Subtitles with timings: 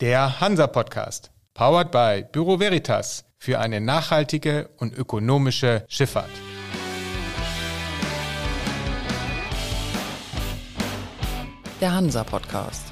[0.00, 6.30] Der Hansa Podcast, powered by Büro Veritas für eine nachhaltige und ökonomische Schifffahrt.
[11.80, 12.84] Der Hansa Podcast.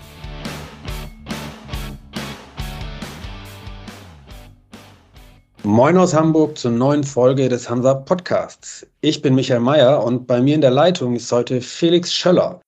[5.63, 8.85] Moin aus Hamburg zur neuen Folge des Hansa Podcasts.
[9.01, 12.61] Ich bin Michael Mayer und bei mir in der Leitung ist heute Felix Schöller,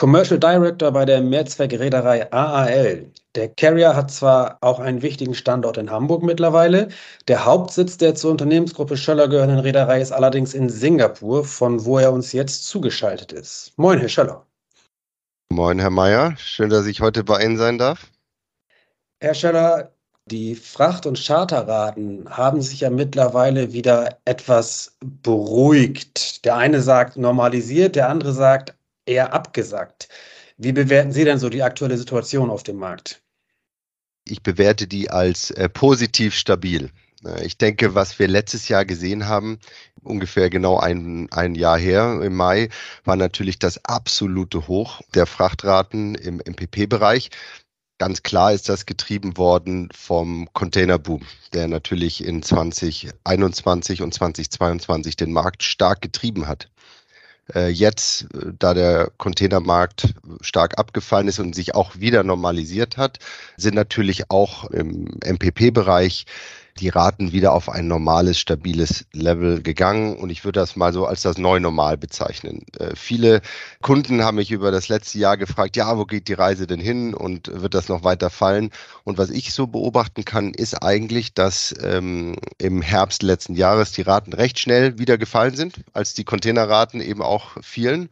[0.00, 3.12] Commercial Director bei der Mehrzweckreederei AAL.
[3.34, 6.88] Der Carrier hat zwar auch einen wichtigen Standort in Hamburg mittlerweile,
[7.28, 12.14] der Hauptsitz der zur Unternehmensgruppe Schöller gehörenden Reederei ist allerdings in Singapur, von wo er
[12.14, 13.74] uns jetzt zugeschaltet ist.
[13.76, 14.46] Moin, Herr Schöller.
[15.50, 16.34] Moin, Herr Mayer.
[16.38, 18.10] Schön, dass ich heute bei Ihnen sein darf.
[19.20, 19.92] Herr Schöller,
[20.24, 26.46] die Fracht- und Charterraten haben sich ja mittlerweile wieder etwas beruhigt.
[26.46, 28.79] Der eine sagt normalisiert, der andere sagt
[29.10, 30.08] eher abgesackt.
[30.56, 33.22] Wie bewerten Sie denn so die aktuelle Situation auf dem Markt?
[34.24, 36.90] Ich bewerte die als äh, positiv stabil.
[37.42, 39.58] Ich denke, was wir letztes Jahr gesehen haben,
[40.02, 42.70] ungefähr genau ein, ein Jahr her, im Mai,
[43.04, 47.28] war natürlich das absolute Hoch der Frachtraten im MPP-Bereich.
[47.98, 55.32] Ganz klar ist das getrieben worden vom Containerboom, der natürlich in 2021 und 2022 den
[55.32, 56.70] Markt stark getrieben hat.
[57.54, 58.26] Äh, jetzt,
[58.58, 63.18] da der Containermarkt stark abgefallen ist und sich auch wieder normalisiert hat,
[63.56, 66.26] sind natürlich auch im MPP-Bereich
[66.78, 70.16] die Raten wieder auf ein normales, stabiles Level gegangen.
[70.16, 72.64] Und ich würde das mal so als das Neunormal bezeichnen.
[72.78, 73.40] Äh, viele
[73.82, 77.14] Kunden haben mich über das letzte Jahr gefragt, ja, wo geht die Reise denn hin
[77.14, 78.70] und wird das noch weiter fallen?
[79.04, 84.02] Und was ich so beobachten kann, ist eigentlich, dass ähm, im Herbst letzten Jahres die
[84.02, 88.08] Raten recht schnell wieder gefallen sind, als die Containerraten eben auch fielen.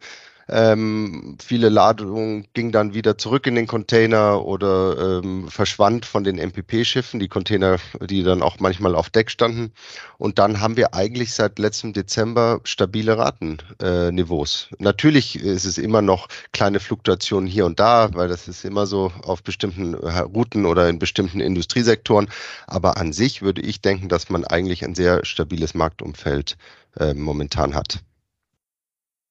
[0.51, 6.37] Ähm, viele Ladungen gingen dann wieder zurück in den Container oder ähm, verschwand von den
[6.37, 9.71] MPP-Schiffen, die Container, die dann auch manchmal auf Deck standen.
[10.17, 14.69] Und dann haben wir eigentlich seit letztem Dezember stabile Ratenniveaus.
[14.71, 18.87] Äh, Natürlich ist es immer noch kleine Fluktuationen hier und da, weil das ist immer
[18.87, 22.27] so auf bestimmten äh, Routen oder in bestimmten Industriesektoren.
[22.65, 26.57] Aber an sich würde ich denken, dass man eigentlich ein sehr stabiles Marktumfeld
[26.97, 27.99] äh, momentan hat.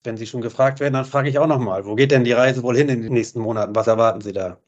[0.03, 2.63] Wenn Sie schon gefragt werden, dann frage ich auch nochmal, wo geht denn die Reise
[2.65, 3.77] wohl hin in den nächsten Monaten?
[3.77, 4.61] Was erwarten Sie da?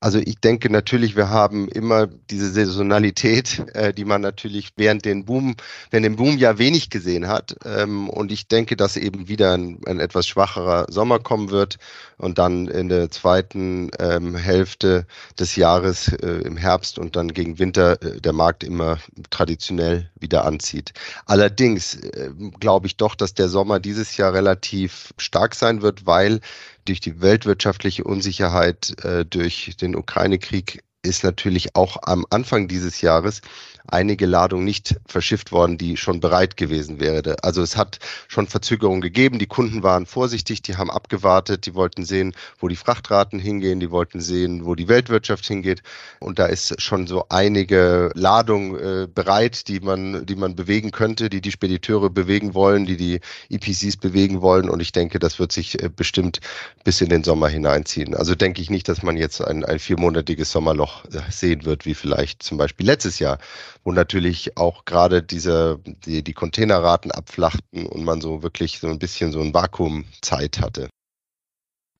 [0.00, 5.24] Also ich denke natürlich, wir haben immer diese Saisonalität, äh, die man natürlich während den
[5.24, 5.56] Boom,
[5.90, 7.56] während dem Boom ja wenig gesehen hat.
[7.64, 11.78] Ähm, und ich denke, dass eben wieder ein, ein, etwas schwacherer Sommer kommen wird
[12.16, 15.04] und dann in der zweiten ähm, Hälfte
[15.36, 18.98] des Jahres äh, im Herbst und dann gegen Winter äh, der Markt immer
[19.30, 20.92] traditionell wieder anzieht.
[21.26, 22.30] Allerdings äh,
[22.60, 26.40] glaube ich doch, dass der Sommer dieses Jahr relativ stark sein wird, weil
[26.88, 33.40] durch die weltwirtschaftliche Unsicherheit, äh, durch den Ukraine-Krieg ist natürlich auch am Anfang dieses Jahres
[33.88, 37.36] einige Ladungen nicht verschifft worden, die schon bereit gewesen wäre.
[37.42, 39.38] Also es hat schon Verzögerungen gegeben.
[39.38, 43.90] Die Kunden waren vorsichtig, die haben abgewartet, die wollten sehen, wo die Frachtraten hingehen, die
[43.90, 45.82] wollten sehen, wo die Weltwirtschaft hingeht.
[46.20, 51.30] Und da ist schon so einige Ladungen äh, bereit, die man, die man bewegen könnte,
[51.30, 54.68] die die Spediteure bewegen wollen, die die EPCs bewegen wollen.
[54.68, 56.40] Und ich denke, das wird sich äh, bestimmt
[56.84, 58.14] bis in den Sommer hineinziehen.
[58.14, 61.94] Also denke ich nicht, dass man jetzt ein, ein viermonatiges Sommerloch äh, sehen wird, wie
[61.94, 63.38] vielleicht zum Beispiel letztes Jahr,
[63.84, 68.98] wo natürlich auch gerade diese, die, die Containerraten abflachten und man so wirklich so ein
[68.98, 70.88] bisschen so ein Vakuumzeit hatte.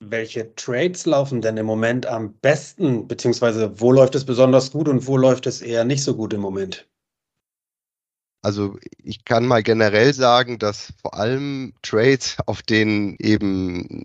[0.01, 5.07] Welche Trades laufen denn im Moment am besten, beziehungsweise wo läuft es besonders gut und
[5.07, 6.89] wo läuft es eher nicht so gut im Moment?
[8.43, 14.05] Also ich kann mal generell sagen, dass vor allem Trades, auf denen eben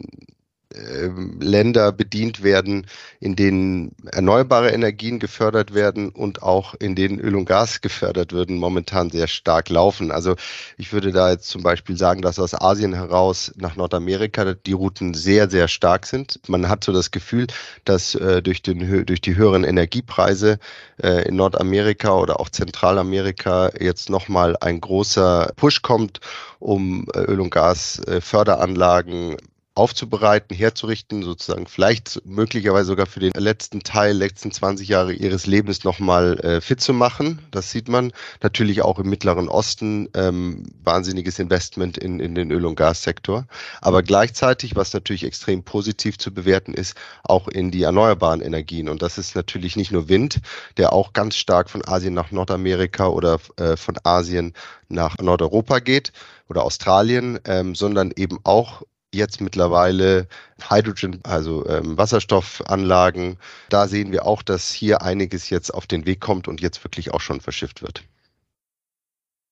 [1.39, 2.87] Länder bedient werden,
[3.19, 8.57] in denen erneuerbare Energien gefördert werden und auch in denen Öl und Gas gefördert werden,
[8.57, 10.11] momentan sehr stark laufen.
[10.11, 10.35] Also
[10.77, 15.13] ich würde da jetzt zum Beispiel sagen, dass aus Asien heraus nach Nordamerika die Routen
[15.13, 16.39] sehr, sehr stark sind.
[16.47, 17.47] Man hat so das Gefühl,
[17.85, 20.57] dass äh, durch, den, durch die höheren Energiepreise
[21.01, 26.19] äh, in Nordamerika oder auch Zentralamerika jetzt nochmal ein großer Push kommt,
[26.59, 29.37] um äh, Öl- und Gasförderanlagen
[29.75, 35.83] aufzubereiten, herzurichten, sozusagen vielleicht möglicherweise sogar für den letzten Teil, letzten 20 Jahre ihres Lebens
[35.83, 37.39] nochmal äh, fit zu machen.
[37.49, 38.11] Das sieht man.
[38.41, 43.47] Natürlich auch im Mittleren Osten ähm, wahnsinniges Investment in, in den Öl- und Gassektor.
[43.81, 48.89] Aber gleichzeitig, was natürlich extrem positiv zu bewerten ist, auch in die erneuerbaren Energien.
[48.89, 50.39] Und das ist natürlich nicht nur Wind,
[50.77, 54.53] der auch ganz stark von Asien nach Nordamerika oder äh, von Asien
[54.87, 56.13] nach Nordeuropa geht
[56.47, 60.27] oder Australien, ähm, sondern eben auch jetzt mittlerweile
[60.69, 63.37] Hydrogen, also ähm, Wasserstoffanlagen.
[63.69, 67.13] Da sehen wir auch, dass hier einiges jetzt auf den Weg kommt und jetzt wirklich
[67.13, 68.03] auch schon verschifft wird.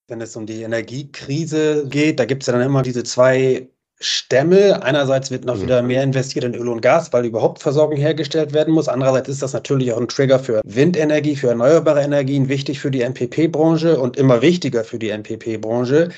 [0.07, 3.69] Wenn es um die Energiekrise geht, da gibt es ja dann immer diese zwei
[4.01, 4.81] Stämme.
[4.83, 5.61] Einerseits wird noch mhm.
[5.61, 8.87] wieder mehr investiert in Öl und Gas, weil überhaupt Versorgung hergestellt werden muss.
[8.87, 13.01] Andererseits ist das natürlich auch ein Trigger für Windenergie, für erneuerbare Energien, wichtig für die
[13.01, 16.09] NPP-Branche und immer wichtiger für die NPP-Branche.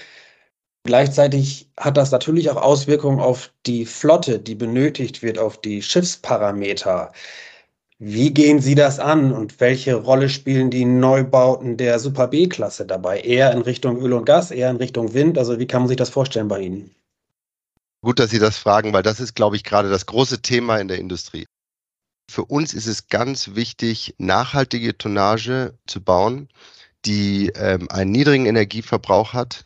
[0.86, 7.14] Gleichzeitig hat das natürlich auch Auswirkungen auf die Flotte, die benötigt wird, auf die Schiffsparameter.
[8.00, 13.22] Wie gehen Sie das an und welche Rolle spielen die Neubauten der Super B-Klasse dabei?
[13.22, 15.38] Eher in Richtung Öl und Gas, eher in Richtung Wind?
[15.38, 16.94] Also wie kann man sich das vorstellen bei Ihnen?
[18.02, 20.90] Gut, dass Sie das fragen, weil das ist, glaube ich, gerade das große Thema in
[20.90, 21.46] der Industrie.
[22.30, 26.50] Für uns ist es ganz wichtig, nachhaltige Tonnage zu bauen,
[27.06, 29.66] die ähm, einen niedrigen Energieverbrauch hat.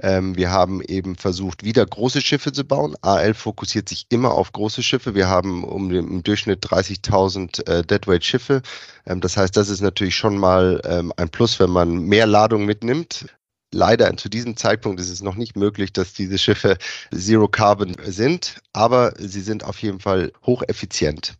[0.00, 2.96] Ähm, wir haben eben versucht, wieder große Schiffe zu bauen.
[3.02, 5.14] AL fokussiert sich immer auf große Schiffe.
[5.14, 8.62] Wir haben um im Durchschnitt 30.000 äh, Deadweight Schiffe.
[9.06, 12.64] Ähm, das heißt, das ist natürlich schon mal ähm, ein Plus, wenn man mehr Ladung
[12.64, 13.26] mitnimmt
[13.72, 16.76] leider zu diesem Zeitpunkt ist es noch nicht möglich, dass diese Schiffe
[17.10, 21.34] Zero Carbon sind, aber sie sind auf jeden Fall hocheffizient.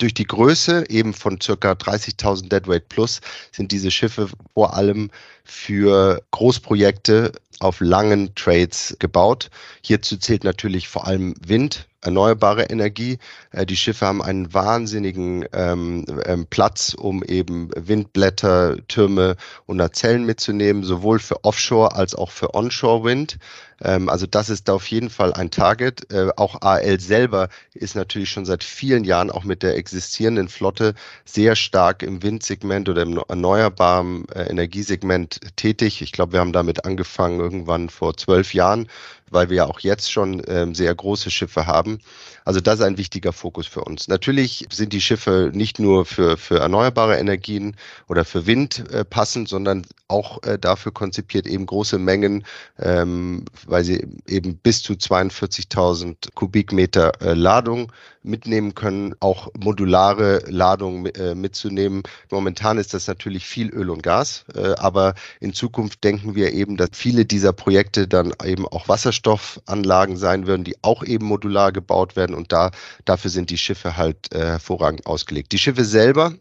[0.00, 3.20] Durch die Größe eben von circa 30.000 Deadweight plus
[3.52, 5.10] sind diese Schiffe vor allem
[5.44, 9.50] für Großprojekte auf langen Trades gebaut.
[9.82, 13.18] Hierzu zählt natürlich vor allem Wind, erneuerbare Energie.
[13.50, 19.36] Äh, die Schiffe haben einen wahnsinnigen ähm, ähm, Platz, um eben Windblätter, Türme
[19.66, 23.38] und Nacellen mitzunehmen, sowohl für Offshore als auch für Onshore Wind.
[23.82, 26.10] Ähm, also das ist da auf jeden Fall ein Target.
[26.12, 30.94] Äh, auch AL selber ist natürlich schon seit vielen Jahren auch mit der existierenden Flotte
[31.24, 36.02] sehr stark im Windsegment oder im erneuerbaren äh, Energiesegment tätig.
[36.02, 38.88] Ich glaube, wir haben damit angefangen irgendwann vor zwölf Jahren
[39.30, 42.00] weil wir ja auch jetzt schon ähm, sehr große Schiffe haben.
[42.44, 44.08] Also das ist ein wichtiger Fokus für uns.
[44.08, 47.76] Natürlich sind die Schiffe nicht nur für, für erneuerbare Energien
[48.08, 52.44] oder für Wind äh, passend, sondern auch äh, dafür konzipiert, eben große Mengen,
[52.78, 61.06] ähm, weil sie eben bis zu 42.000 Kubikmeter äh, Ladung mitnehmen können, auch modulare Ladung
[61.06, 62.02] äh, mitzunehmen.
[62.30, 66.76] Momentan ist das natürlich viel Öl und Gas, äh, aber in Zukunft denken wir eben,
[66.76, 72.16] dass viele dieser Projekte dann eben auch Wasserstoffanlagen sein werden, die auch eben modular gebaut
[72.16, 72.70] werden und da
[73.04, 75.52] dafür sind die Schiffe halt hervorragend ausgelegt.
[75.52, 76.34] Die Schiffe selber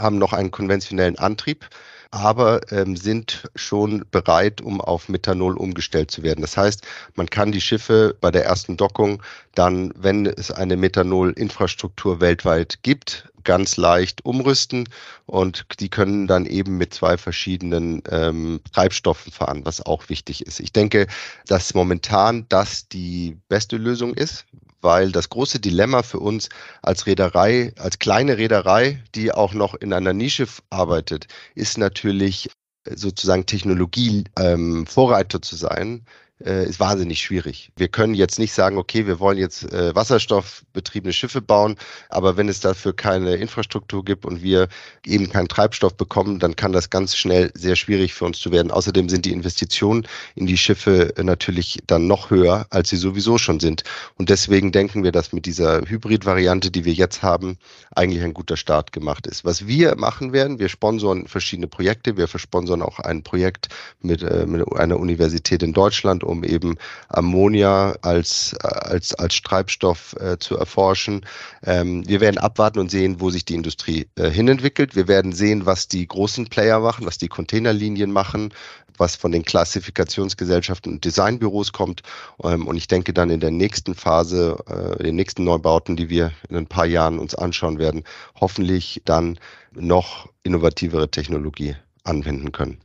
[0.00, 1.68] haben noch einen konventionellen Antrieb
[2.14, 6.42] aber ähm, sind schon bereit, um auf Methanol umgestellt zu werden.
[6.42, 6.82] Das heißt,
[7.16, 9.20] man kann die Schiffe bei der ersten Dockung
[9.56, 14.88] dann, wenn es eine Methanol-Infrastruktur weltweit gibt, ganz leicht umrüsten
[15.26, 20.60] und die können dann eben mit zwei verschiedenen ähm, Treibstoffen fahren, was auch wichtig ist.
[20.60, 21.08] Ich denke,
[21.48, 24.46] dass momentan das die beste Lösung ist,
[24.84, 26.50] weil das große Dilemma für uns
[26.82, 32.50] als Reederei, als kleine Reederei, die auch noch in einer Nische arbeitet, ist natürlich
[32.88, 36.04] sozusagen Technologie ähm, Vorreiter zu sein,
[36.42, 37.70] äh, ist wahnsinnig schwierig.
[37.76, 41.76] Wir können jetzt nicht sagen, okay, wir wollen jetzt äh, wasserstoffbetriebene Schiffe bauen,
[42.08, 44.68] aber wenn es dafür keine Infrastruktur gibt und wir
[45.06, 48.70] eben keinen Treibstoff bekommen, dann kann das ganz schnell sehr schwierig für uns zu werden.
[48.70, 53.60] Außerdem sind die Investitionen in die Schiffe natürlich dann noch höher, als sie sowieso schon
[53.60, 53.84] sind.
[54.16, 57.58] Und deswegen denken wir, dass mit dieser Hybrid-Variante, die wir jetzt haben,
[57.94, 59.44] eigentlich ein guter Start gemacht ist.
[59.44, 62.16] Was wir machen werden, wir sponsoren verschiedene Projekte.
[62.16, 63.68] Wir versponsern auch ein Projekt
[64.00, 66.76] mit, äh, mit einer Universität in Deutschland um eben
[67.08, 71.24] Ammonia als, als, als Treibstoff äh, zu erforschen.
[71.64, 74.96] Ähm, wir werden abwarten und sehen, wo sich die Industrie äh, hinentwickelt.
[74.96, 78.52] Wir werden sehen, was die großen Player machen, was die Containerlinien machen,
[78.96, 82.02] was von den Klassifikationsgesellschaften und Designbüros kommt.
[82.42, 86.32] Ähm, und ich denke dann in der nächsten Phase, äh, den nächsten Neubauten, die wir
[86.48, 88.04] in ein paar Jahren uns anschauen werden,
[88.40, 89.38] hoffentlich dann
[89.72, 92.83] noch innovativere Technologie anwenden können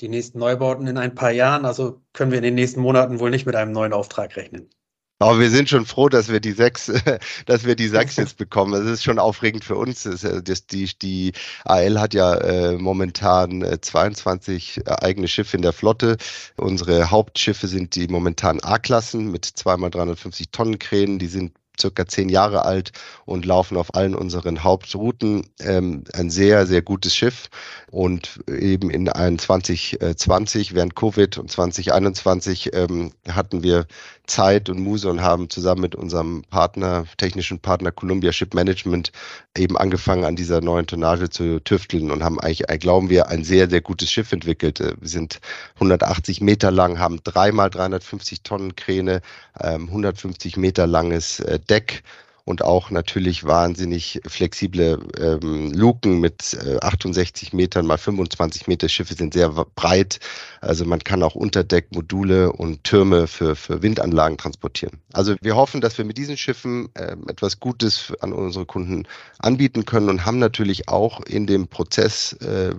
[0.00, 1.64] die nächsten Neubauten in ein paar Jahren.
[1.64, 4.68] Also können wir in den nächsten Monaten wohl nicht mit einem neuen Auftrag rechnen.
[5.18, 6.92] Aber wir sind schon froh, dass wir die sechs,
[7.46, 8.72] dass wir die sechs jetzt bekommen.
[8.72, 10.02] Das ist schon aufregend für uns.
[10.02, 11.32] Das, die, die
[11.64, 16.18] AL hat ja äh, momentan 22 äh, eigene Schiffe in der Flotte.
[16.56, 21.18] Unsere Hauptschiffe sind die momentan A-Klassen mit zweimal 350 Tonnen Kränen.
[21.18, 22.92] Die sind circa zehn Jahre alt
[23.24, 25.46] und laufen auf allen unseren Hauptrouten.
[25.60, 27.48] Ähm, ein sehr, sehr gutes Schiff.
[27.90, 33.86] Und eben in 2020, während Covid und 2021 ähm, hatten wir
[34.26, 39.12] Zeit und Muse und haben zusammen mit unserem Partner, technischen Partner Columbia Ship Management
[39.56, 43.44] eben angefangen, an dieser neuen Tonnage zu tüfteln und haben eigentlich, äh, glauben wir, ein
[43.44, 44.80] sehr, sehr gutes Schiff entwickelt.
[44.80, 45.40] Äh, wir sind
[45.74, 49.22] 180 Meter lang, haben dreimal 350 Tonnen Kräne,
[49.54, 52.02] 150 ähm, Meter langes äh, Deck
[52.46, 58.88] und auch natürlich wahnsinnig flexible ähm, Luken mit äh, 68 Metern mal 25 Meter.
[58.88, 60.20] Schiffe sind sehr breit.
[60.60, 64.98] Also man kann auch Unterdeckmodule und Türme für, für Windanlagen transportieren.
[65.12, 69.84] Also wir hoffen, dass wir mit diesen Schiffen äh, etwas Gutes an unsere Kunden anbieten
[69.84, 72.74] können und haben natürlich auch in dem Prozess, äh,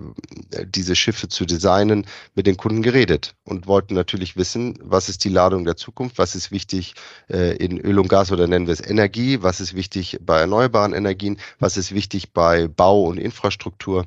[0.64, 5.28] diese Schiffe zu designen, mit den Kunden geredet und wollten natürlich wissen, was ist die
[5.28, 6.94] Ladung der Zukunft, was ist wichtig
[7.28, 10.38] äh, in Öl und Gas oder nennen wir es Energie, was was ist wichtig bei
[10.38, 14.06] erneuerbaren Energien, was ist wichtig bei Bau und Infrastruktur.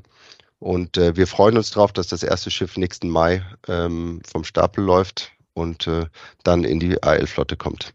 [0.60, 4.82] Und äh, wir freuen uns darauf, dass das erste Schiff nächsten Mai ähm, vom Stapel
[4.82, 6.06] läuft und äh,
[6.42, 7.92] dann in die AL-Flotte kommt.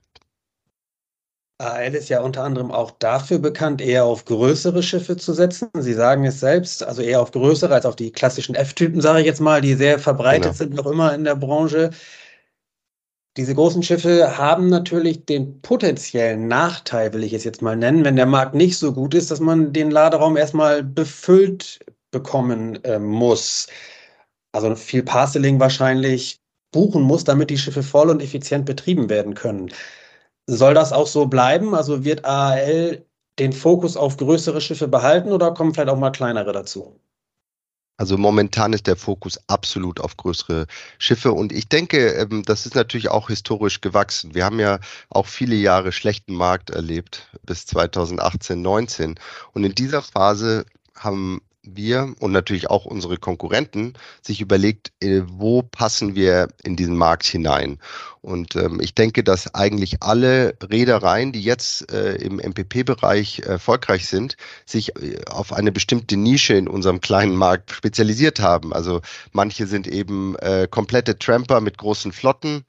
[1.57, 5.69] AL ist ja unter anderem auch dafür bekannt, eher auf größere Schiffe zu setzen.
[5.79, 9.25] Sie sagen es selbst, also eher auf größere als auf die klassischen F-Typen, sage ich
[9.25, 10.53] jetzt mal, die sehr verbreitet genau.
[10.53, 11.89] sind noch immer in der Branche.
[13.37, 18.15] Diese großen Schiffe haben natürlich den potenziellen Nachteil, will ich es jetzt mal nennen, wenn
[18.15, 21.79] der Markt nicht so gut ist, dass man den Laderaum erstmal befüllt
[22.11, 23.67] bekommen äh, muss.
[24.53, 26.41] Also viel Parceling wahrscheinlich
[26.71, 29.71] buchen muss, damit die Schiffe voll und effizient betrieben werden können.
[30.47, 31.75] Soll das auch so bleiben?
[31.75, 33.05] Also wird AAL
[33.39, 36.99] den Fokus auf größere Schiffe behalten oder kommen vielleicht auch mal kleinere dazu?
[37.97, 40.67] Also momentan ist der Fokus absolut auf größere
[40.99, 44.35] Schiffe und ich denke, ähm, das ist natürlich auch historisch gewachsen.
[44.35, 49.15] Wir haben ja auch viele Jahre schlechten Markt erlebt bis 2018, 19
[49.53, 51.41] und in dieser Phase haben
[51.75, 57.25] wir und natürlich auch unsere Konkurrenten sich überlegt, äh, wo passen wir in diesen Markt
[57.25, 57.79] hinein.
[58.21, 64.35] Und ähm, ich denke, dass eigentlich alle Reedereien, die jetzt äh, im MPP-Bereich erfolgreich sind,
[64.65, 68.73] sich äh, auf eine bestimmte Nische in unserem kleinen Markt spezialisiert haben.
[68.73, 72.65] Also manche sind eben äh, komplette Tramper mit großen Flotten.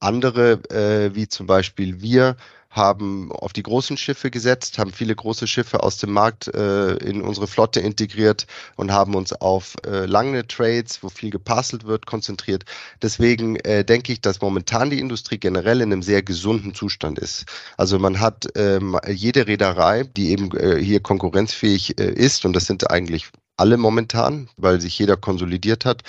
[0.00, 2.36] Andere, äh, wie zum Beispiel wir,
[2.74, 7.22] haben auf die großen Schiffe gesetzt, haben viele große Schiffe aus dem Markt äh, in
[7.22, 12.64] unsere Flotte integriert und haben uns auf äh, lange Trades, wo viel geparcelt wird, konzentriert.
[13.00, 17.46] Deswegen äh, denke ich, dass momentan die Industrie generell in einem sehr gesunden Zustand ist.
[17.76, 22.66] Also man hat ähm, jede Reederei, die eben äh, hier konkurrenzfähig äh, ist, und das
[22.66, 26.02] sind eigentlich alle momentan, weil sich jeder konsolidiert hat,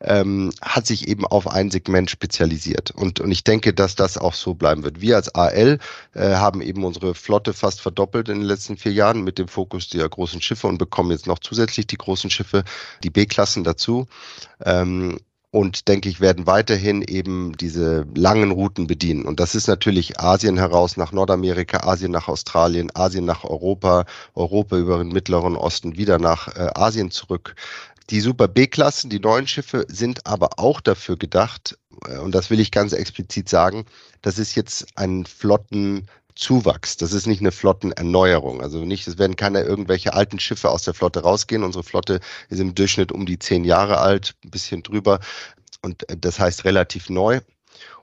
[0.00, 2.90] ähm, hat sich eben auf ein Segment spezialisiert.
[2.90, 5.00] Und, und ich denke, dass das auch so bleiben wird.
[5.00, 5.78] Wir als AL
[6.14, 9.88] äh, haben eben unsere Flotte fast verdoppelt in den letzten vier Jahren mit dem Fokus
[9.88, 12.64] der großen Schiffe und bekommen jetzt noch zusätzlich die großen Schiffe,
[13.02, 14.06] die B-Klassen dazu.
[14.64, 15.18] Ähm,
[15.52, 19.26] und denke ich, werden weiterhin eben diese langen Routen bedienen.
[19.26, 24.78] Und das ist natürlich Asien heraus nach Nordamerika, Asien nach Australien, Asien nach Europa, Europa
[24.78, 27.54] über den Mittleren Osten wieder nach äh, Asien zurück.
[28.08, 31.78] Die Super B-Klassen, die neuen Schiffe, sind aber auch dafür gedacht,
[32.08, 33.84] äh, und das will ich ganz explizit sagen,
[34.22, 36.96] das ist jetzt ein Flotten Zuwachs.
[36.96, 38.62] Das ist nicht eine Flottenerneuerung.
[38.62, 41.64] Also nicht, es werden keine irgendwelche alten Schiffe aus der Flotte rausgehen.
[41.64, 45.20] Unsere Flotte ist im Durchschnitt um die zehn Jahre alt, ein bisschen drüber.
[45.82, 47.40] Und äh, das heißt relativ neu.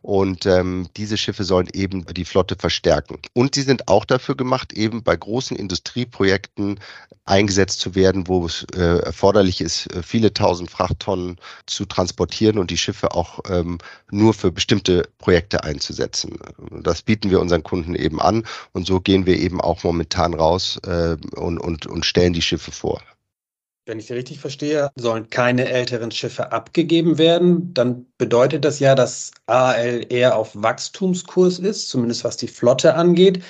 [0.02, 3.20] Und ähm, diese Schiffe sollen eben die Flotte verstärken.
[3.34, 6.80] Und sie sind auch dafür gemacht, eben bei großen Industrieprojekten
[7.26, 11.38] eingesetzt zu werden, wo es äh, erforderlich ist, äh, viele tausend Frachttonnen
[11.68, 13.78] zu transportieren und die Schiffe auch ähm,
[14.10, 16.40] nur für bestimmte Projekte einzusetzen.
[16.82, 20.80] Das bieten wir unseren Kunden eben an und so gehen wir eben auch momentan raus
[20.88, 23.02] äh, und, und, und stellen die Schiffe vor
[23.90, 27.74] wenn ich Sie richtig verstehe, sollen keine älteren Schiffe abgegeben werden.
[27.74, 33.44] Dann bedeutet das ja, dass AL eher auf Wachstumskurs ist, zumindest was die Flotte angeht.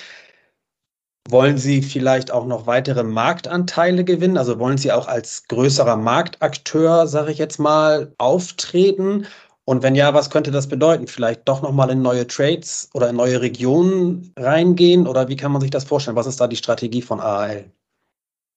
[1.28, 4.38] Wollen Sie vielleicht auch noch weitere Marktanteile gewinnen?
[4.38, 9.26] Also wollen Sie auch als größerer Marktakteur, sage ich jetzt mal, auftreten?
[9.66, 11.06] Und wenn ja, was könnte das bedeuten?
[11.06, 15.06] Vielleicht doch nochmal in neue Trades oder in neue Regionen reingehen?
[15.06, 16.16] Oder wie kann man sich das vorstellen?
[16.16, 17.70] Was ist da die Strategie von AAL?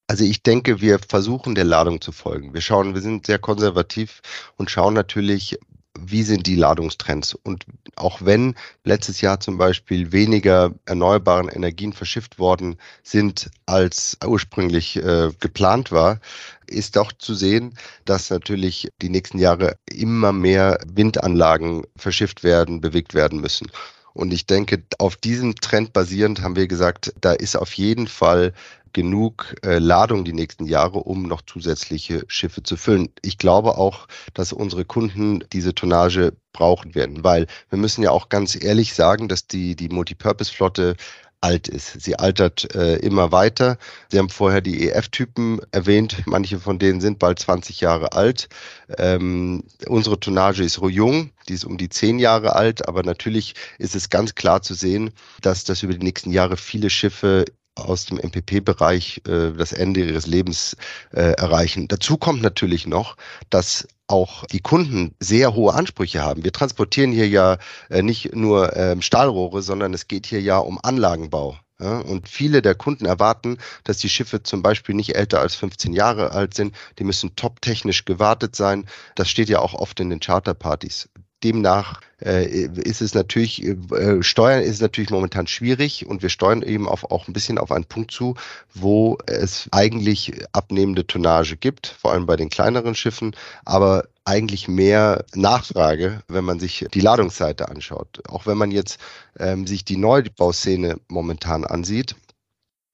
[0.08, 2.54] Also ich denke, wir versuchen der Ladung zu folgen.
[2.54, 4.22] Wir schauen, wir sind sehr konservativ
[4.58, 5.58] und schauen natürlich,
[5.98, 7.36] wie sind die Ladungstrends?
[7.36, 14.98] Und auch wenn letztes Jahr zum Beispiel weniger erneuerbaren Energien verschifft worden sind, als ursprünglich
[14.98, 16.20] äh, geplant war,
[16.68, 23.14] ist auch zu sehen, dass natürlich die nächsten Jahre immer mehr Windanlagen verschifft werden, bewegt
[23.14, 23.68] werden müssen.
[24.14, 28.54] Und ich denke, auf diesem Trend basierend haben wir gesagt, da ist auf jeden Fall
[28.94, 33.10] genug äh, Ladung die nächsten Jahre, um noch zusätzliche Schiffe zu füllen.
[33.24, 38.30] Ich glaube auch, dass unsere Kunden diese Tonnage brauchen werden, weil wir müssen ja auch
[38.30, 40.96] ganz ehrlich sagen, dass die, die Multipurpose-Flotte
[41.44, 42.02] alt ist.
[42.02, 43.78] Sie altert äh, immer weiter.
[44.10, 46.24] Sie haben vorher die EF-Typen erwähnt.
[46.26, 48.48] Manche von denen sind bald 20 Jahre alt.
[48.98, 51.32] Ähm, unsere Tonnage ist jung.
[51.50, 52.88] Die ist um die 10 Jahre alt.
[52.88, 56.90] Aber natürlich ist es ganz klar zu sehen, dass das über die nächsten Jahre viele
[56.90, 60.78] Schiffe aus dem MPP-Bereich äh, das Ende ihres Lebens
[61.12, 61.88] äh, erreichen.
[61.88, 63.18] Dazu kommt natürlich noch,
[63.50, 66.44] dass auch die Kunden sehr hohe Ansprüche haben.
[66.44, 67.58] Wir transportieren hier ja
[67.90, 71.58] äh, nicht nur ähm, Stahlrohre, sondern es geht hier ja um Anlagenbau.
[71.80, 75.92] Ja, und viele der Kunden erwarten, dass die Schiffe zum Beispiel nicht älter als 15
[75.94, 76.76] Jahre alt sind.
[77.00, 78.86] Die müssen top technisch gewartet sein.
[79.16, 81.10] Das steht ja auch oft in den Charterpartys.
[81.44, 86.88] Demnach äh, ist es natürlich, äh, Steuern ist natürlich momentan schwierig und wir steuern eben
[86.88, 88.36] auf, auch ein bisschen auf einen Punkt zu,
[88.74, 93.36] wo es eigentlich abnehmende Tonnage gibt, vor allem bei den kleineren Schiffen,
[93.66, 98.22] aber eigentlich mehr Nachfrage, wenn man sich die Ladungsseite anschaut.
[98.30, 99.00] Auch wenn man jetzt
[99.38, 102.16] ähm, sich die Neubauszene momentan ansieht,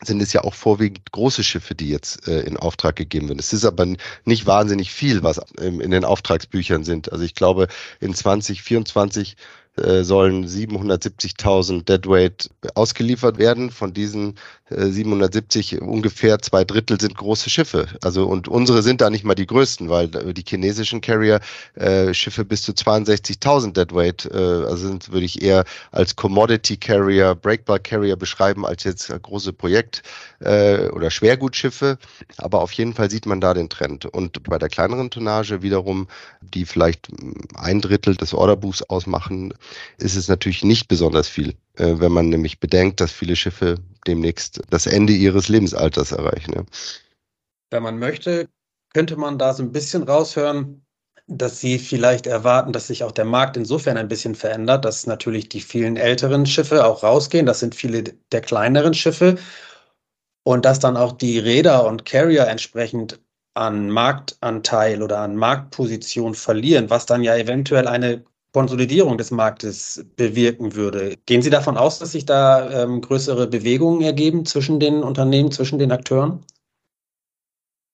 [0.01, 3.39] sind es ja auch vorwiegend große Schiffe, die jetzt äh, in Auftrag gegeben werden.
[3.39, 3.85] Es ist aber
[4.25, 7.11] nicht wahnsinnig viel, was in, in den Auftragsbüchern sind.
[7.11, 7.67] Also ich glaube,
[7.99, 9.35] in 2024
[9.83, 13.71] äh, sollen 770.000 Deadweight ausgeliefert werden.
[13.71, 14.35] Von diesen
[14.69, 17.87] äh, 770 ungefähr zwei Drittel sind große Schiffe.
[18.03, 21.39] Also und unsere sind da nicht mal die größten, weil die chinesischen Carrier
[21.75, 27.35] äh, Schiffe bis zu 62.000 Deadweight, äh, also sind würde ich eher als Commodity Carrier,
[27.35, 30.03] Breakbar Carrier beschreiben als jetzt große Projekt
[30.39, 31.97] äh, oder Schwergutschiffe.
[32.37, 34.05] Aber auf jeden Fall sieht man da den Trend.
[34.05, 36.07] Und bei der kleineren Tonnage wiederum,
[36.41, 37.07] die vielleicht
[37.55, 39.53] ein Drittel des Orderbuchs ausmachen,
[39.97, 43.75] ist es natürlich nicht besonders viel, äh, wenn man nämlich bedenkt, dass viele Schiffe
[44.07, 46.65] demnächst das Ende ihres Lebensalters erreichen.
[47.71, 48.47] Wenn man möchte,
[48.93, 50.85] könnte man da so ein bisschen raushören,
[51.27, 55.47] dass Sie vielleicht erwarten, dass sich auch der Markt insofern ein bisschen verändert, dass natürlich
[55.47, 57.45] die vielen älteren Schiffe auch rausgehen.
[57.45, 59.37] Das sind viele der kleineren Schiffe.
[60.43, 63.19] Und dass dann auch die Räder und Carrier entsprechend
[63.53, 70.75] an Marktanteil oder an Marktposition verlieren, was dann ja eventuell eine Konsolidierung des Marktes bewirken
[70.75, 71.17] würde.
[71.25, 75.77] Gehen Sie davon aus, dass sich da ähm, größere Bewegungen ergeben zwischen den Unternehmen, zwischen
[75.79, 76.43] den Akteuren?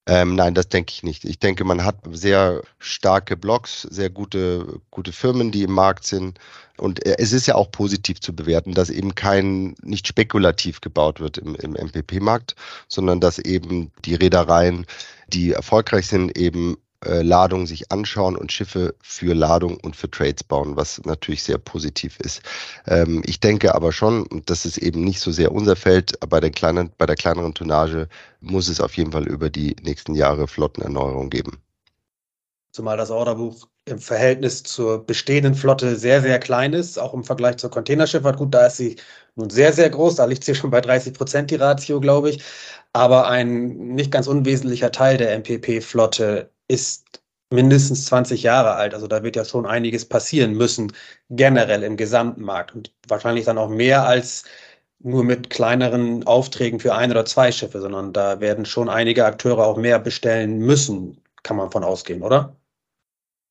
[0.08, 1.26] Ähm, nein, das denke ich nicht.
[1.26, 6.40] Ich denke, man hat sehr starke Blocks, sehr gute, gute Firmen, die im Markt sind.
[6.78, 11.20] Und äh, es ist ja auch positiv zu bewerten, dass eben kein, nicht spekulativ gebaut
[11.20, 12.56] wird im, im MPP-Markt,
[12.88, 14.86] sondern dass eben die Reedereien,
[15.28, 20.44] die erfolgreich sind, eben äh, Ladung sich anschauen und Schiffe für Ladung und für Trades
[20.44, 22.42] bauen, was natürlich sehr positiv ist.
[22.88, 26.40] Ähm, ich denke aber schon, und das ist eben nicht so sehr unser Feld, bei
[26.40, 28.08] der, kleinen, bei der kleineren Tonnage
[28.42, 31.62] muss es auf jeden Fall über die nächsten Jahre Flottenerneuerung geben.
[32.72, 37.58] Zumal das Orderbuch im Verhältnis zur bestehenden Flotte sehr, sehr klein ist, auch im Vergleich
[37.58, 38.38] zur Containerschifffahrt.
[38.38, 38.98] Gut, da ist sie
[39.36, 42.44] nun sehr, sehr groß, da liegt sie schon bei 30 Prozent die Ratio, glaube ich.
[42.94, 48.94] Aber ein nicht ganz unwesentlicher Teil der MPP-Flotte ist mindestens 20 Jahre alt.
[48.94, 50.94] Also da wird ja schon einiges passieren müssen,
[51.30, 52.76] generell im gesamten Markt.
[52.76, 54.44] Und wahrscheinlich dann auch mehr als
[55.00, 59.66] nur mit kleineren Aufträgen für ein oder zwei Schiffe, sondern da werden schon einige Akteure
[59.66, 62.56] auch mehr bestellen müssen, kann man von ausgehen, oder?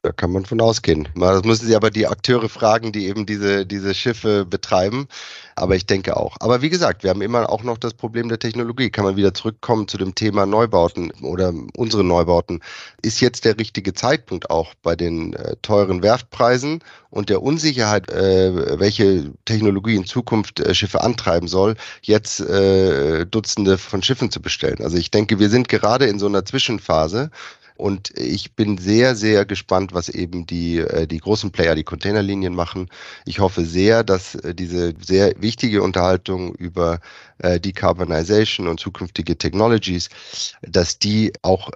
[0.04, 1.08] Da kann man von ausgehen.
[1.14, 5.08] Das müssen Sie aber die Akteure fragen, die eben diese, diese Schiffe betreiben.
[5.56, 6.36] Aber ich denke auch.
[6.40, 8.90] Aber wie gesagt, wir haben immer auch noch das Problem der Technologie.
[8.90, 12.60] Kann man wieder zurückkommen zu dem Thema Neubauten oder unsere Neubauten.
[13.00, 18.78] Ist jetzt der richtige Zeitpunkt auch bei den äh, teuren Werftpreisen und der Unsicherheit, äh,
[18.78, 24.84] welche Technologie in Zukunft äh, Schiffe antreiben soll, jetzt äh, Dutzende von Schiffen zu bestellen.
[24.84, 27.30] Also ich denke, wir sind gerade in so einer Zwischenphase
[27.76, 32.54] und ich bin sehr, sehr gespannt, was eben die, äh, die großen Player, die Containerlinien
[32.54, 32.88] machen.
[33.26, 37.00] Ich hoffe sehr, dass äh, diese sehr wichtige Unterhaltung über
[37.38, 40.08] äh, Decarbonization und zukünftige Technologies,
[40.62, 41.70] dass die auch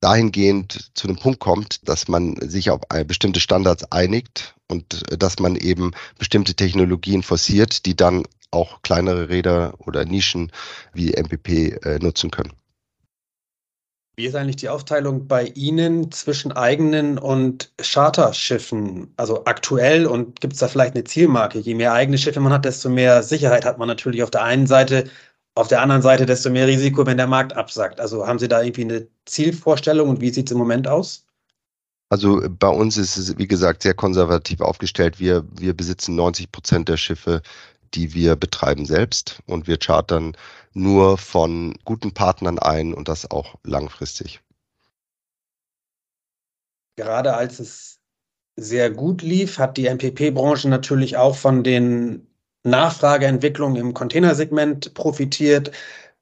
[0.00, 5.54] dahingehend zu einem Punkt kommt, dass man sich auf bestimmte Standards einigt und dass man
[5.54, 10.50] eben bestimmte Technologien forciert, die dann auch kleinere Räder oder Nischen
[10.92, 12.52] wie MPP nutzen können.
[14.14, 19.12] Wie ist eigentlich die Aufteilung bei Ihnen zwischen eigenen und Charterschiffen?
[19.16, 21.58] Also aktuell und gibt es da vielleicht eine Zielmarke?
[21.58, 24.66] Je mehr eigene Schiffe man hat, desto mehr Sicherheit hat man natürlich auf der einen
[24.66, 25.04] Seite.
[25.54, 28.00] Auf der anderen Seite desto mehr Risiko, wenn der Markt absackt.
[28.00, 31.24] Also haben Sie da irgendwie eine Zielvorstellung und wie sieht es im Moment aus?
[32.10, 35.18] Also bei uns ist es, wie gesagt, sehr konservativ aufgestellt.
[35.18, 37.40] Wir, wir besitzen 90 Prozent der Schiffe,
[37.94, 40.36] die wir betreiben selbst und wir chartern
[40.72, 44.40] nur von guten Partnern ein und das auch langfristig.
[46.96, 47.98] Gerade als es
[48.56, 52.26] sehr gut lief, hat die MPP-Branche natürlich auch von den
[52.64, 55.72] Nachfrageentwicklungen im Containersegment profitiert.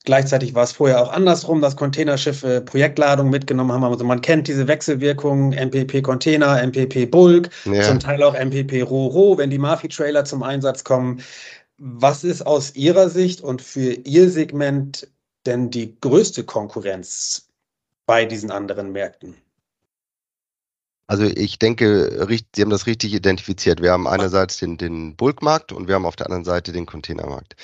[0.04, 3.84] Gleichzeitig war es vorher auch andersrum, dass Containerschiffe Projektladungen mitgenommen haben.
[3.84, 7.82] Also man kennt diese Wechselwirkungen, MPP Container, MPP Bulk, ja.
[7.82, 11.20] zum Teil auch MPP Ro-Ro, wenn die Mafi-Trailer zum Einsatz kommen.
[11.82, 15.08] Was ist aus Ihrer Sicht und für Ihr Segment
[15.46, 17.48] denn die größte Konkurrenz
[18.04, 19.34] bei diesen anderen Märkten?
[21.06, 23.80] Also ich denke, Sie haben das richtig identifiziert.
[23.80, 27.56] Wir haben einerseits den, den Bulkmarkt und wir haben auf der anderen Seite den Containermarkt.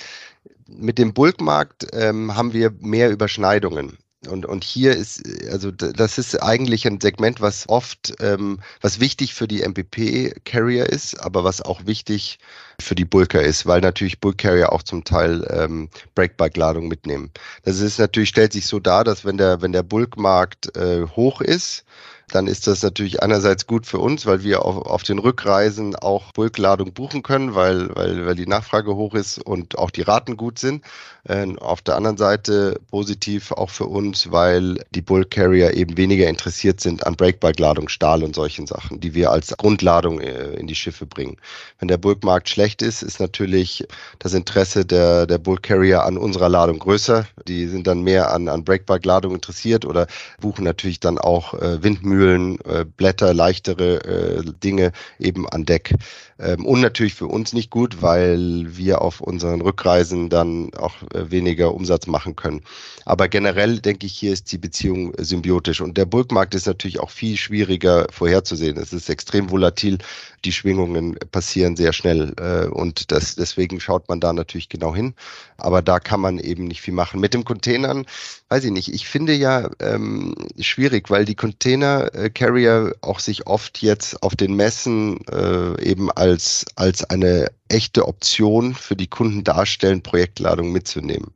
[0.67, 3.99] Mit dem Bulkmarkt ähm, haben wir mehr Überschneidungen.
[4.27, 9.33] Und, und hier ist, also das ist eigentlich ein Segment, was oft, ähm, was wichtig
[9.33, 12.39] für die MPP-Carrier ist, aber was auch wichtig
[12.79, 17.31] für die Bulker ist, weil natürlich Bulk-Carrier auch zum Teil ähm, Breakbike-Ladung mitnehmen.
[17.63, 21.41] Das ist natürlich, stellt sich so dar, dass wenn der, wenn der Bulkmarkt äh, hoch
[21.41, 21.83] ist,
[22.29, 26.33] dann ist das natürlich einerseits gut für uns, weil wir auf, auf den Rückreisen auch
[26.33, 30.59] Bulkladung buchen können, weil, weil, weil die Nachfrage hoch ist und auch die Raten gut
[30.59, 30.83] sind.
[31.23, 36.27] Äh, auf der anderen Seite positiv auch für uns, weil die Bulk Carrier eben weniger
[36.27, 40.75] interessiert sind an Breakbike-Ladung, Stahl und solchen Sachen, die wir als Grundladung äh, in die
[40.75, 41.37] Schiffe bringen.
[41.79, 43.87] Wenn der Bulkmarkt schlecht ist, ist natürlich
[44.19, 47.25] das Interesse der, der Bulk Carrier an unserer Ladung größer.
[47.47, 50.07] Die sind dann mehr an, an Breakbike-Ladung interessiert oder
[50.41, 55.93] buchen natürlich dann auch äh, Windmühlen Mühlen, äh, Blätter, leichtere äh, Dinge eben an Deck.
[56.39, 61.31] Ähm, und natürlich für uns nicht gut, weil wir auf unseren Rückreisen dann auch äh,
[61.31, 62.61] weniger Umsatz machen können.
[63.05, 65.81] Aber generell denke ich, hier ist die Beziehung symbiotisch.
[65.81, 68.77] Und der Bulkmarkt ist natürlich auch viel schwieriger vorherzusehen.
[68.77, 69.97] Es ist extrem volatil.
[70.45, 72.33] Die Schwingungen passieren sehr schnell.
[72.39, 75.15] Äh, und das, deswegen schaut man da natürlich genau hin.
[75.57, 77.19] Aber da kann man eben nicht viel machen.
[77.19, 78.05] Mit den Containern,
[78.49, 78.93] weiß ich nicht.
[78.93, 84.55] Ich finde ja ähm, schwierig, weil die Container Carrier auch sich oft jetzt auf den
[84.55, 91.33] Messen äh, eben als als, als eine echte Option für die Kunden darstellen, Projektladung mitzunehmen.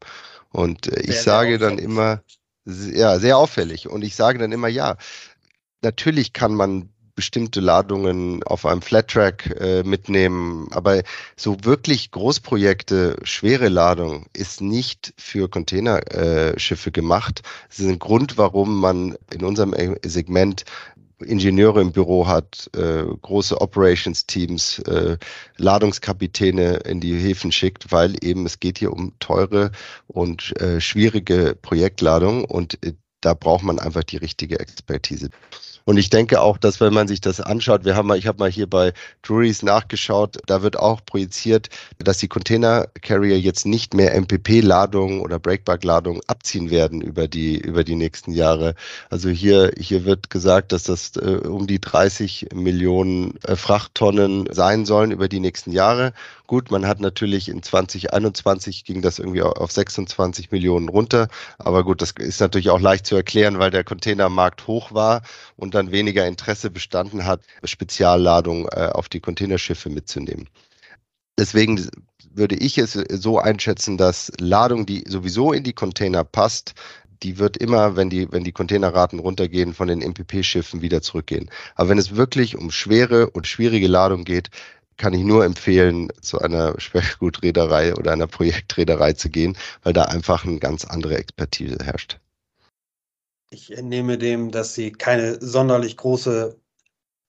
[0.52, 2.22] Und äh, ich sehr, sage sehr dann immer,
[2.66, 3.88] ja, sehr auffällig.
[3.90, 4.98] Und ich sage dann immer, ja,
[5.82, 10.68] natürlich kann man bestimmte Ladungen auf einem Flat-Track äh, mitnehmen.
[10.72, 11.04] Aber
[11.36, 17.42] so wirklich Großprojekte, schwere Ladung ist nicht für Containerschiffe äh, gemacht.
[17.70, 20.64] Das ist ein Grund, warum man in unserem äh, Segment
[21.24, 25.18] Ingenieure im Büro hat, äh, große Operations-Teams, äh,
[25.58, 29.72] Ladungskapitäne in die Häfen schickt, weil eben es geht hier um teure
[30.08, 35.30] und äh, schwierige Projektladung und äh, da braucht man einfach die richtige Expertise.
[35.86, 38.40] Und ich denke auch, dass wenn man sich das anschaut, wir haben mal, ich habe
[38.40, 43.94] mal hier bei Drury's nachgeschaut, da wird auch projiziert, dass die Container Carrier jetzt nicht
[43.94, 48.76] mehr MPP-Ladungen oder Breakback-Ladungen abziehen werden über die über die nächsten Jahre.
[49.10, 54.86] Also hier hier wird gesagt, dass das äh, um die 30 Millionen äh, Frachttonnen sein
[54.86, 56.14] sollen über die nächsten Jahre.
[56.52, 62.02] Gut, man hat natürlich in 2021 ging das irgendwie auf 26 Millionen runter, aber gut,
[62.02, 65.22] das ist natürlich auch leicht zu erklären, weil der Containermarkt hoch war
[65.56, 70.50] und dann weniger Interesse bestanden hat, Spezialladung äh, auf die Containerschiffe mitzunehmen.
[71.40, 71.90] Deswegen
[72.34, 76.74] würde ich es so einschätzen, dass Ladung, die sowieso in die Container passt,
[77.24, 81.50] die wird immer, wenn die, wenn die Containerraten runtergehen, von den MPP-Schiffen wieder zurückgehen.
[81.76, 84.50] Aber wenn es wirklich um schwere und schwierige Ladung geht,
[85.02, 90.46] kann ich nur empfehlen, zu einer Speckgutreederei oder einer Projektreederei zu gehen, weil da einfach
[90.46, 92.20] eine ganz andere Expertise herrscht.
[93.50, 96.56] Ich entnehme dem, dass Sie keine sonderlich große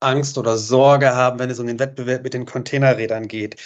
[0.00, 3.56] Angst oder Sorge haben, wenn es um den Wettbewerb mit den Containerrädern geht.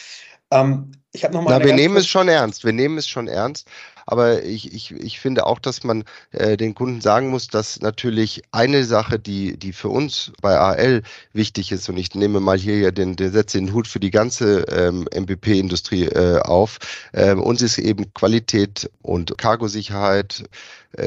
[0.52, 1.58] Ähm, ich habe noch mal.
[1.58, 2.64] Na, wir nehmen es schon ernst.
[2.64, 3.68] Wir nehmen es schon ernst.
[4.06, 8.42] Aber ich, ich, ich finde auch, dass man äh, den Kunden sagen muss, dass natürlich
[8.52, 12.78] eine Sache, die, die für uns bei AL wichtig ist, und ich nehme mal hier
[12.78, 16.78] ja den, den setze den Hut für die ganze ähm, MPP-Industrie äh, auf,
[17.12, 20.44] äh, uns ist eben Qualität und Cargosicherheit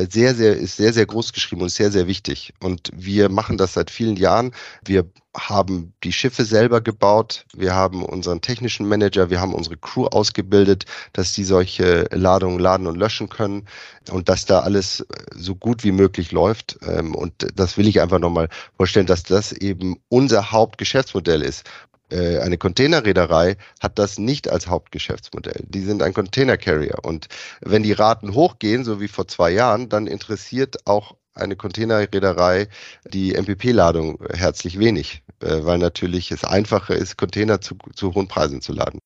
[0.10, 2.54] sehr, sehr, ist sehr, sehr groß geschrieben und sehr, sehr wichtig.
[2.60, 4.52] Und wir machen das seit vielen Jahren.
[4.86, 5.06] Wir
[5.38, 10.86] haben die Schiffe selber gebaut, wir haben unseren technischen Manager, wir haben unsere Crew ausgebildet,
[11.13, 13.67] dass die solche Ladungen laden und löschen können
[14.12, 16.80] und dass da alles so gut wie möglich läuft.
[16.88, 21.88] Ähm, und das will ich einfach nochmal vorstellen, dass das eben unser Hauptgeschäftsmodell ist äh,
[22.12, 25.63] eine Containerreederei hat das nicht als Hauptgeschäftsmodell.
[25.67, 27.00] Die sind ein Container Carrier.
[27.04, 27.28] Und
[27.62, 32.67] wenn die Raten hochgehen, so wie vor zwei Jahren, dann interessiert auch eine Containerreederei
[33.06, 38.62] die MPP-Ladung herzlich wenig, äh, weil natürlich es einfacher ist, Container zu, zu hohen Preisen
[38.62, 39.00] zu laden.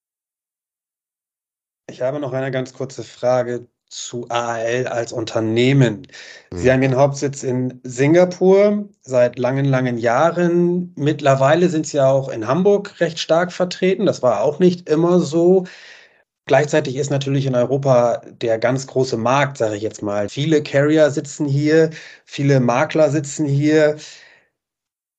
[1.90, 6.08] Ich habe noch eine ganz kurze Frage zu AAL als Unternehmen.
[6.54, 10.94] Sie haben Ihren Hauptsitz in Singapur seit langen, langen Jahren.
[10.98, 14.06] Mittlerweile sind Sie ja auch in Hamburg recht stark vertreten.
[14.06, 15.66] Das war auch nicht immer so.
[16.46, 20.28] Gleichzeitig ist natürlich in Europa der ganz große Markt, sage ich jetzt mal.
[20.28, 21.92] Viele Carrier sitzen hier,
[22.26, 23.98] viele Makler sitzen hier.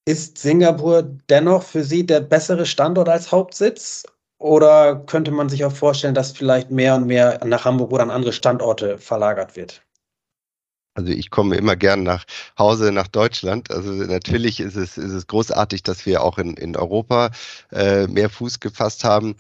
[0.06, 4.04] Ist Singapur dennoch für Sie der bessere Standort als Hauptsitz?
[4.44, 8.10] Oder könnte man sich auch vorstellen, dass vielleicht mehr und mehr nach Hamburg oder an
[8.10, 9.80] andere Standorte verlagert wird?
[10.92, 12.26] Also ich komme immer gern nach
[12.58, 13.70] Hause nach Deutschland.
[13.70, 17.30] Also natürlich ist es, ist es großartig, dass wir auch in, in Europa
[17.72, 19.36] äh, mehr Fuß gefasst haben.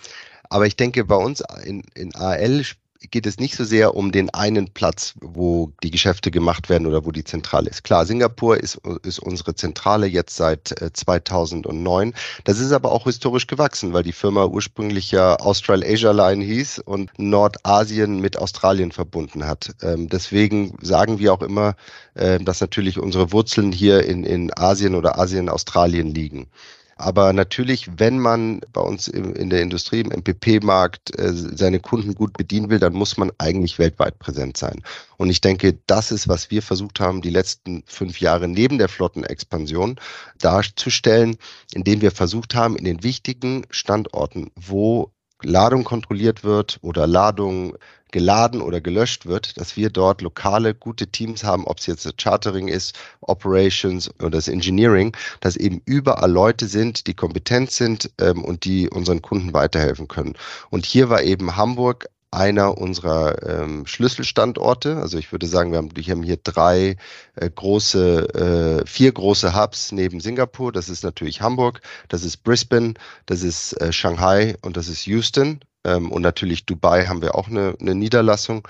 [0.48, 2.64] Aber ich denke, bei uns in, in AL
[3.10, 7.04] geht es nicht so sehr um den einen Platz, wo die Geschäfte gemacht werden oder
[7.04, 7.84] wo die Zentrale ist.
[7.84, 12.08] Klar, Singapur ist, ist unsere Zentrale jetzt seit 2009.
[12.08, 12.12] Äh,
[12.44, 16.80] das ist aber auch historisch gewachsen, weil die Firma ursprünglich ja Austral Asia Line hieß
[16.80, 19.74] und Nordasien mit Australien verbunden hat.
[19.82, 21.76] Ähm, deswegen sagen wir auch immer,
[22.14, 26.48] äh, dass natürlich unsere Wurzeln hier in, in Asien oder Asien-Australien liegen.
[26.96, 32.34] Aber natürlich, wenn man bei uns in der Industrie, im MPP-Markt äh, seine Kunden gut
[32.34, 34.82] bedienen will, dann muss man eigentlich weltweit präsent sein.
[35.16, 38.88] Und ich denke, das ist, was wir versucht haben, die letzten fünf Jahre neben der
[38.88, 39.96] Flottenexpansion
[40.38, 41.36] darzustellen,
[41.72, 45.13] indem wir versucht haben, in den wichtigen Standorten, wo
[45.44, 47.76] Ladung kontrolliert wird oder Ladung
[48.14, 52.14] geladen oder gelöscht wird, dass wir dort lokale gute Teams haben, ob es jetzt das
[52.16, 58.44] Chartering ist, Operations oder das Engineering, dass eben überall Leute sind, die kompetent sind ähm,
[58.44, 60.34] und die unseren Kunden weiterhelfen können.
[60.70, 64.96] Und hier war eben Hamburg einer unserer ähm, Schlüsselstandorte.
[64.96, 66.96] Also ich würde sagen, wir haben, wir haben hier drei
[67.36, 70.72] äh, große, äh, vier große Hubs neben Singapur.
[70.72, 72.94] Das ist natürlich Hamburg, das ist Brisbane,
[73.26, 75.60] das ist äh, Shanghai und das ist Houston.
[75.84, 78.66] Ähm, und natürlich Dubai haben wir auch eine, eine Niederlassung.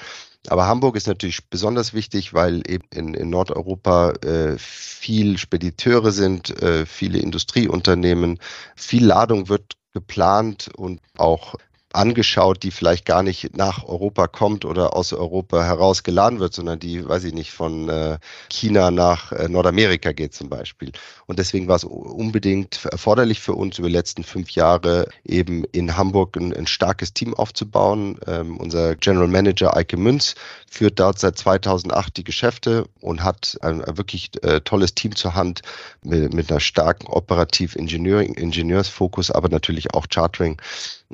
[0.49, 6.61] Aber Hamburg ist natürlich besonders wichtig, weil eben in, in Nordeuropa äh, viel Spediteure sind,
[6.63, 8.39] äh, viele Industrieunternehmen,
[8.77, 11.55] viel Ladung wird geplant und auch
[11.95, 16.79] angeschaut, die vielleicht gar nicht nach Europa kommt oder aus Europa heraus geladen wird, sondern
[16.79, 18.19] die, weiß ich nicht, von äh,
[18.51, 20.93] China nach äh, Nordamerika geht zum Beispiel.
[21.27, 25.97] Und deswegen war es unbedingt erforderlich für uns über die letzten fünf Jahre eben in
[25.97, 28.19] Hamburg ein, ein starkes Team aufzubauen.
[28.27, 30.35] Ähm, unser General Manager Eike Münz
[30.71, 35.35] führt dort seit 2008 die Geschäfte und hat ein, ein wirklich äh, tolles Team zur
[35.35, 35.63] Hand
[36.03, 40.61] mit, mit einer starken operativ Ingenieursfokus, aber natürlich auch Chartering.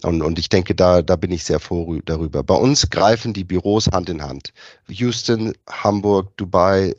[0.05, 2.43] Und, und ich denke, da, da bin ich sehr froh darüber.
[2.43, 4.53] Bei uns greifen die Büros Hand in Hand.
[4.89, 6.95] Houston, Hamburg, Dubai,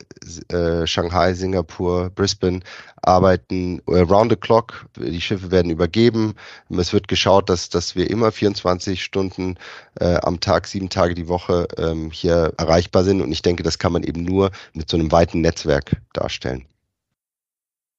[0.48, 2.60] äh, Shanghai, Singapur, Brisbane
[3.02, 4.86] arbeiten äh, round the clock.
[4.96, 6.34] Die Schiffe werden übergeben.
[6.70, 9.56] Es wird geschaut, dass, dass wir immer 24 Stunden
[10.00, 13.20] äh, am Tag, sieben Tage die Woche ähm, hier erreichbar sind.
[13.20, 16.64] Und ich denke, das kann man eben nur mit so einem weiten Netzwerk darstellen.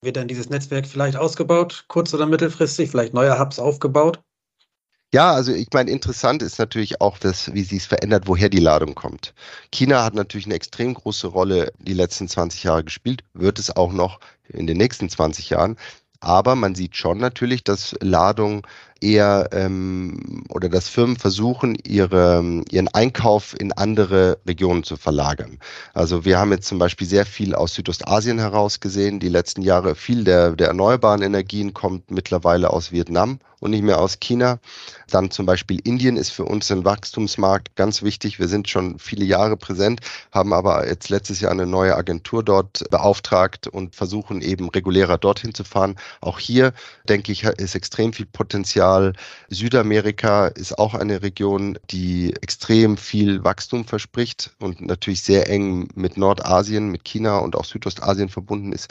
[0.02, 4.22] Wird dann dieses Netzwerk vielleicht ausgebaut, kurz- oder mittelfristig, vielleicht neue Hubs aufgebaut?
[5.14, 8.58] Ja, also ich meine, interessant ist natürlich auch, das, wie sie es verändert, woher die
[8.60, 9.36] Ladung kommt.
[9.72, 13.94] China hat natürlich eine extrem große Rolle die letzten 20 Jahre gespielt, wird es auch
[13.94, 15.78] noch in den nächsten 20 Jahren.
[16.20, 18.66] Aber man sieht schon natürlich, dass Ladung
[19.04, 25.60] eher ähm, oder dass Firmen versuchen, ihre, ihren Einkauf in andere Regionen zu verlagern.
[25.94, 29.20] Also wir haben jetzt zum Beispiel sehr viel aus Südostasien heraus gesehen.
[29.20, 34.00] Die letzten Jahre viel der, der erneuerbaren Energien kommt mittlerweile aus Vietnam und nicht mehr
[34.00, 34.60] aus China.
[35.10, 38.38] Dann zum Beispiel Indien ist für uns ein Wachstumsmarkt ganz wichtig.
[38.38, 42.84] Wir sind schon viele Jahre präsent, haben aber jetzt letztes Jahr eine neue Agentur dort
[42.90, 45.96] beauftragt und versuchen eben regulärer dorthin zu fahren.
[46.20, 46.74] Auch hier,
[47.08, 49.14] denke ich, ist extrem viel Potenzial Portugal.
[49.50, 56.18] Südamerika ist auch eine Region, die extrem viel Wachstum verspricht und natürlich sehr eng mit
[56.18, 58.90] Nordasien, mit China und auch Südostasien verbunden ist.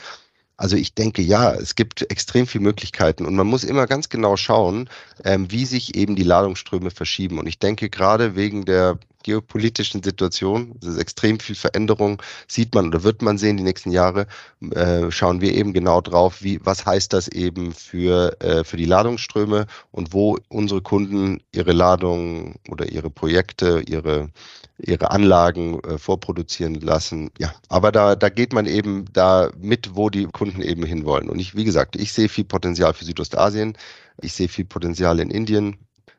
[0.57, 4.37] Also ich denke, ja, es gibt extrem viele Möglichkeiten und man muss immer ganz genau
[4.37, 4.89] schauen,
[5.25, 7.39] ähm, wie sich eben die Ladungsströme verschieben.
[7.39, 12.89] Und ich denke, gerade wegen der geopolitischen Situation, es ist extrem viel Veränderung, sieht man
[12.89, 14.27] oder wird man sehen die nächsten Jahre,
[14.71, 18.85] äh, schauen wir eben genau drauf, wie, was heißt das eben für, äh, für die
[18.85, 24.31] Ladungsströme und wo unsere Kunden ihre Ladungen oder ihre Projekte, ihre,
[24.79, 27.31] ihre Anlagen äh, vorproduzieren lassen.
[27.39, 31.29] Ja, aber da, da geht man eben da mit, wo die Kunden eben hinwollen.
[31.29, 33.77] Und ich, wie gesagt, ich sehe viel Potenzial für Südostasien,
[34.21, 35.79] ich sehe viel Potenzial in Indien,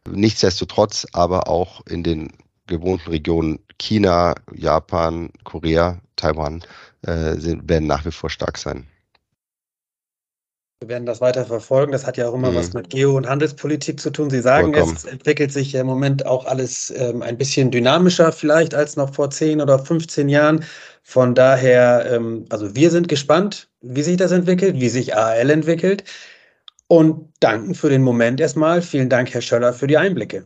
[0.09, 2.29] Nichtsdestotrotz aber auch in den
[2.67, 6.63] gewohnten Regionen China, Japan, Korea, Taiwan
[7.01, 8.87] äh, sind, werden nach wie vor stark sein.
[10.83, 11.93] Wir werden das weiter verfolgen.
[11.93, 12.55] Das hat ja auch immer mhm.
[12.55, 14.29] was mit Geo- und Handelspolitik zu tun.
[14.29, 14.95] Sie sagen, Vollkommen.
[14.97, 19.29] es entwickelt sich im Moment auch alles ähm, ein bisschen dynamischer vielleicht als noch vor
[19.29, 20.65] 10 oder 15 Jahren.
[21.01, 26.03] Von daher, ähm, also wir sind gespannt, wie sich das entwickelt, wie sich AL entwickelt.
[26.87, 28.81] Und danken für den Moment erstmal.
[28.81, 30.45] Vielen Dank, Herr Schöller, für die Einblicke.